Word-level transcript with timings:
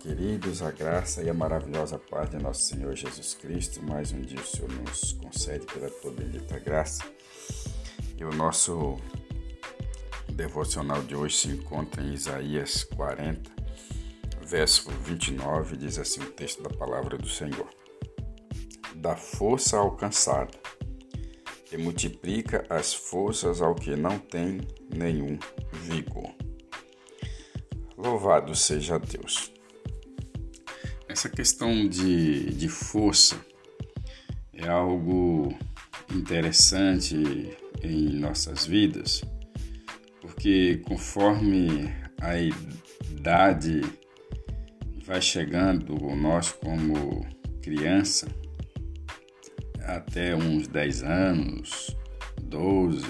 queridos, 0.00 0.62
a 0.62 0.70
graça 0.70 1.22
e 1.22 1.28
a 1.28 1.34
maravilhosa 1.34 1.98
paz 1.98 2.30
de 2.30 2.38
nosso 2.38 2.62
Senhor 2.62 2.96
Jesus 2.96 3.34
Cristo. 3.34 3.84
Mais 3.84 4.10
um 4.12 4.22
dia 4.22 4.40
o 4.40 4.46
Senhor 4.46 4.70
nos 4.72 5.12
concede 5.12 5.66
pela 5.66 5.90
tua 5.90 6.10
bendita 6.10 6.58
graça. 6.58 7.04
E 8.16 8.24
o 8.24 8.30
nosso 8.32 8.96
devocional 10.32 11.02
de 11.02 11.14
hoje 11.14 11.36
se 11.36 11.48
encontra 11.48 12.02
em 12.02 12.14
Isaías 12.14 12.82
40, 12.82 13.50
verso 14.46 14.90
29, 15.04 15.76
diz 15.76 15.98
assim 15.98 16.22
o 16.22 16.30
texto 16.30 16.62
da 16.62 16.70
palavra 16.70 17.18
do 17.18 17.28
Senhor: 17.28 17.68
Dá 18.96 19.14
força 19.16 19.76
ao 19.76 19.98
e 21.70 21.76
multiplica 21.76 22.64
as 22.70 22.94
forças 22.94 23.60
ao 23.60 23.74
que 23.74 23.94
não 23.94 24.18
tem 24.18 24.62
nenhum 24.88 25.38
vigor. 25.72 26.34
Louvado 27.98 28.54
seja 28.56 28.98
Deus. 28.98 29.59
Essa 31.10 31.28
questão 31.28 31.88
de, 31.88 32.54
de 32.54 32.68
força 32.68 33.34
é 34.52 34.68
algo 34.68 35.52
interessante 36.14 37.16
em 37.82 38.10
nossas 38.10 38.64
vidas, 38.64 39.20
porque 40.20 40.80
conforme 40.86 41.92
a 42.20 42.38
idade 42.38 43.80
vai 45.04 45.20
chegando, 45.20 45.96
nós 46.14 46.52
como 46.52 47.26
criança, 47.60 48.28
até 49.82 50.36
uns 50.36 50.68
10 50.68 51.02
anos, 51.02 51.96
12, 52.40 53.04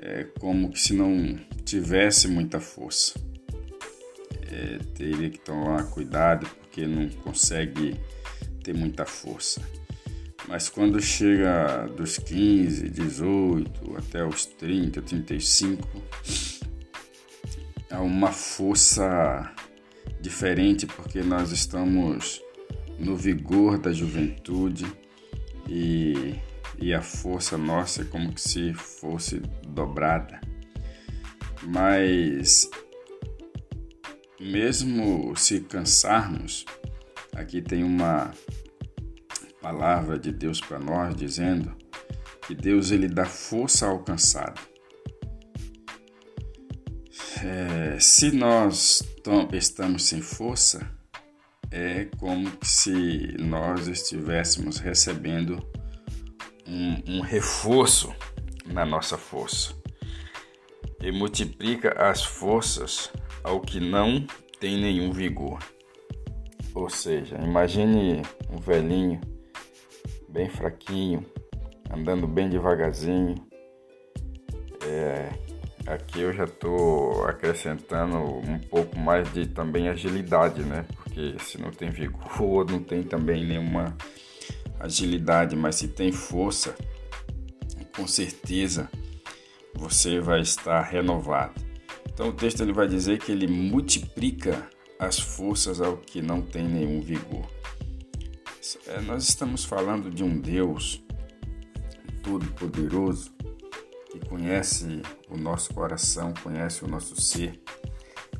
é 0.00 0.24
como 0.38 0.70
que 0.70 0.78
se 0.78 0.94
não 0.94 1.36
tivesse 1.64 2.28
muita 2.28 2.60
força 2.60 3.31
é, 4.52 4.78
teria 4.94 5.30
que 5.30 5.38
tomar 5.38 5.84
cuidado 5.90 6.46
porque 6.60 6.86
não 6.86 7.08
consegue 7.08 7.98
ter 8.62 8.74
muita 8.74 9.04
força. 9.04 9.62
Mas 10.48 10.68
quando 10.68 11.00
chega 11.00 11.86
dos 11.96 12.18
15, 12.18 12.88
18 12.90 13.96
até 13.96 14.24
os 14.24 14.44
30, 14.44 15.00
35, 15.00 16.02
há 17.90 18.00
uma 18.00 18.32
força 18.32 19.52
diferente 20.20 20.86
porque 20.86 21.22
nós 21.22 21.52
estamos 21.52 22.42
no 22.98 23.16
vigor 23.16 23.78
da 23.78 23.92
juventude 23.92 24.86
e, 25.68 26.34
e 26.78 26.92
a 26.92 27.02
força 27.02 27.56
nossa 27.56 28.02
é 28.02 28.04
como 28.04 28.36
se 28.36 28.74
fosse 28.74 29.38
dobrada. 29.66 30.40
Mas 31.62 32.68
mesmo 34.42 35.36
se 35.36 35.60
cansarmos, 35.60 36.64
aqui 37.34 37.62
tem 37.62 37.84
uma 37.84 38.32
palavra 39.60 40.18
de 40.18 40.32
Deus 40.32 40.60
para 40.60 40.78
nós 40.78 41.14
dizendo 41.14 41.74
que 42.46 42.54
Deus 42.54 42.90
ele 42.90 43.06
dá 43.06 43.24
força 43.24 43.86
ao 43.86 44.00
cansado. 44.00 44.60
É, 47.44 47.98
se 48.00 48.32
nós 48.32 49.02
estamos 49.52 50.04
sem 50.04 50.20
força, 50.20 50.90
é 51.70 52.06
como 52.18 52.50
se 52.62 53.36
nós 53.38 53.86
estivéssemos 53.86 54.78
recebendo 54.78 55.64
um, 56.66 57.16
um 57.18 57.20
reforço 57.20 58.12
na 58.66 58.84
nossa 58.84 59.16
força 59.16 59.81
e 61.02 61.10
multiplica 61.10 61.90
as 61.98 62.24
forças 62.24 63.10
ao 63.42 63.60
que 63.60 63.80
não 63.80 64.24
tem 64.60 64.80
nenhum 64.80 65.10
vigor. 65.10 65.58
Ou 66.74 66.88
seja, 66.88 67.36
imagine 67.42 68.22
um 68.48 68.58
velhinho 68.58 69.20
bem 70.28 70.48
fraquinho, 70.48 71.26
andando 71.90 72.26
bem 72.26 72.48
devagarzinho. 72.48 73.34
É, 74.86 75.28
aqui 75.86 76.20
eu 76.20 76.32
já 76.32 76.44
estou 76.44 77.24
acrescentando 77.24 78.16
um 78.18 78.58
pouco 78.58 78.96
mais 78.96 79.30
de 79.32 79.46
também 79.46 79.88
agilidade, 79.88 80.62
né? 80.62 80.86
Porque 80.94 81.34
se 81.40 81.60
não 81.60 81.70
tem 81.70 81.90
vigor, 81.90 82.64
não 82.70 82.82
tem 82.82 83.02
também 83.02 83.44
nenhuma 83.44 83.96
agilidade, 84.78 85.56
mas 85.56 85.74
se 85.74 85.88
tem 85.88 86.12
força, 86.12 86.74
com 87.94 88.06
certeza 88.06 88.88
você 89.74 90.20
vai 90.20 90.40
estar 90.40 90.80
renovado. 90.82 91.54
Então 92.12 92.28
o 92.28 92.32
texto 92.32 92.62
ele 92.62 92.72
vai 92.72 92.86
dizer 92.86 93.18
que 93.18 93.32
ele 93.32 93.46
multiplica 93.46 94.68
as 94.98 95.18
forças 95.18 95.80
ao 95.80 95.96
que 95.96 96.22
não 96.22 96.42
tem 96.42 96.68
nenhum 96.68 97.00
vigor. 97.00 97.46
É, 98.86 99.00
nós 99.00 99.28
estamos 99.28 99.64
falando 99.64 100.10
de 100.10 100.22
um 100.22 100.40
Deus 100.40 101.02
todo-poderoso 102.22 103.32
que 104.10 104.20
conhece 104.20 105.02
o 105.28 105.36
nosso 105.36 105.74
coração, 105.74 106.32
conhece 106.42 106.84
o 106.84 106.88
nosso 106.88 107.20
ser, 107.20 107.60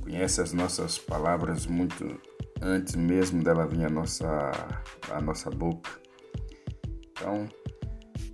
conhece 0.01 0.41
as 0.41 0.53
nossas 0.53 0.99
palavras 0.99 1.67
muito 1.67 2.21
antes 2.61 2.95
mesmo 2.95 3.43
dela 3.43 3.67
vir 3.67 3.87
à 3.87 3.91
nossa, 3.91 4.53
à 5.11 5.21
nossa 5.21 5.51
boca. 5.51 5.91
Então, 7.11 7.49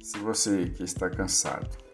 se 0.02 0.18
você 0.18 0.66
que 0.68 0.82
está 0.82 1.08
cansado, 1.08 1.87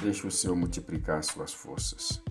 deixe 0.00 0.26
o 0.26 0.30
Senhor 0.30 0.56
multiplicar 0.56 1.22
suas 1.22 1.52
forças. 1.52 2.22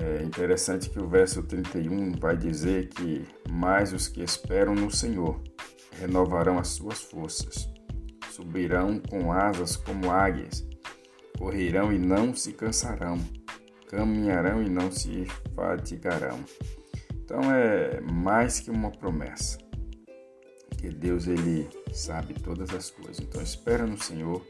É 0.00 0.22
interessante 0.22 0.88
que 0.90 1.00
o 1.00 1.08
verso 1.08 1.42
31 1.42 2.12
vai 2.12 2.36
dizer 2.36 2.88
que 2.88 3.26
mais 3.50 3.92
os 3.92 4.06
que 4.06 4.22
esperam 4.22 4.74
no 4.74 4.90
Senhor 4.90 5.42
renovarão 5.98 6.58
as 6.58 6.68
suas 6.68 7.00
forças, 7.00 7.68
subirão 8.30 9.00
com 9.00 9.32
asas 9.32 9.76
como 9.76 10.10
águias, 10.10 10.64
correrão 11.36 11.92
e 11.92 11.98
não 11.98 12.32
se 12.32 12.52
cansarão, 12.52 13.18
caminharão 13.88 14.62
e 14.62 14.68
não 14.68 14.92
se 14.92 15.26
fatigarão. 15.56 16.38
Então 17.12 17.40
é 17.52 18.00
mais 18.00 18.60
que 18.60 18.70
uma 18.70 18.92
promessa, 18.92 19.58
que 20.76 20.88
Deus 20.90 21.26
ele 21.26 21.68
sabe 21.92 22.34
todas 22.34 22.70
as 22.70 22.90
coisas. 22.90 23.18
Então 23.18 23.42
espera 23.42 23.84
no 23.84 24.00
Senhor 24.00 24.46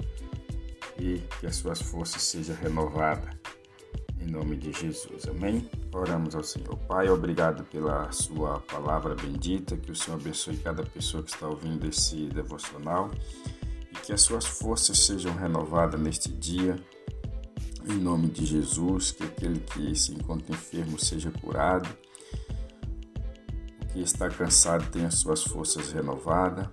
e 0.98 1.22
que 1.40 1.46
as 1.46 1.56
suas 1.56 1.80
forças 1.80 2.22
sejam 2.22 2.56
renovadas. 2.56 3.36
Em 4.20 4.30
nome 4.30 4.56
de 4.56 4.72
Jesus. 4.72 5.26
Amém? 5.28 5.68
Oramos 5.92 6.34
ao 6.34 6.42
Senhor. 6.42 6.76
Pai, 6.88 7.08
obrigado 7.08 7.64
pela 7.64 8.10
sua 8.10 8.60
palavra 8.60 9.14
bendita. 9.14 9.76
Que 9.76 9.92
o 9.92 9.94
Senhor 9.94 10.18
abençoe 10.20 10.56
cada 10.56 10.82
pessoa 10.82 11.22
que 11.22 11.30
está 11.30 11.46
ouvindo 11.46 11.86
esse 11.86 12.26
devocional 12.26 13.10
e 13.90 13.94
que 14.04 14.12
as 14.12 14.20
suas 14.20 14.44
forças 14.44 14.98
sejam 14.98 15.34
renovadas 15.34 16.00
neste 16.00 16.30
dia. 16.30 16.76
Em 17.88 17.98
nome 17.98 18.26
de 18.28 18.44
Jesus, 18.44 19.12
que 19.12 19.22
aquele 19.22 19.60
que 19.60 19.94
se 19.94 20.12
encontra 20.12 20.52
enfermo 20.52 20.98
seja 20.98 21.30
curado. 21.30 21.88
O 23.82 23.86
que 23.86 24.00
está 24.00 24.28
cansado 24.28 24.90
tenha 24.90 25.10
suas 25.10 25.44
forças 25.44 25.92
renovadas 25.92 26.68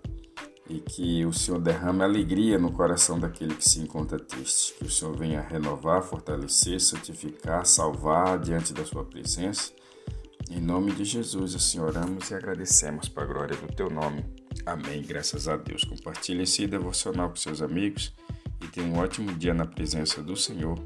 e 0.70 0.80
que 0.80 1.26
o 1.26 1.32
Senhor 1.32 1.60
derrame 1.60 2.04
alegria 2.04 2.58
no 2.58 2.72
coração 2.72 3.20
daquele 3.20 3.56
que 3.56 3.68
se 3.68 3.80
encontra 3.80 4.20
triste. 4.20 4.74
Que 4.74 4.86
o 4.86 4.90
Senhor 4.90 5.16
venha 5.16 5.42
renovar, 5.42 6.02
fortalecer, 6.02 6.80
santificar, 6.80 7.66
salvar 7.66 8.40
diante 8.40 8.74
da 8.74 8.84
sua 8.86 9.04
presença. 9.04 9.72
Em 10.50 10.60
nome 10.60 10.92
de 10.92 11.06
Jesus, 11.06 11.56
assim 11.56 11.80
oramos 11.80 12.30
e 12.30 12.36
agradecemos 12.36 13.08
para 13.08 13.24
a 13.24 13.28
glória 13.28 13.58
do 13.58 13.74
teu 13.74 13.90
nome. 13.90 14.26
Amém. 14.66 15.02
Graças 15.04 15.48
a 15.48 15.56
Deus. 15.56 15.84
Compartilhe 15.84 16.44
esse 16.44 16.66
devocional 16.66 17.30
com 17.30 17.36
seus 17.36 17.62
amigos 17.62 18.14
e 18.64 18.68
tenha 18.68 18.88
um 18.88 18.98
ótimo 18.98 19.34
dia 19.34 19.54
na 19.54 19.66
presença 19.66 20.22
do 20.22 20.36
Senhor. 20.36 20.80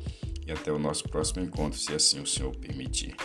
E 0.45 0.51
até 0.51 0.71
o 0.71 0.79
nosso 0.79 1.03
próximo 1.07 1.43
encontro, 1.43 1.77
se 1.77 1.93
assim 1.93 2.21
o 2.21 2.27
Senhor 2.27 2.55
permitir. 2.55 3.15